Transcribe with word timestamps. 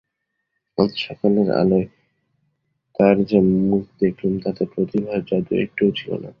আজ 0.77 0.91
সকালের 0.97 1.47
আলোয় 1.51 1.87
তার 2.99 3.15
যে 3.23 3.39
মুখ 3.69 3.83
দেখলুম 3.99 4.33
তাতে 4.39 4.63
প্রতিভার 4.65 5.19
জাদু 5.25 5.53
একটুও 5.55 5.91
ছিল 5.91 6.11
না। 6.15 6.29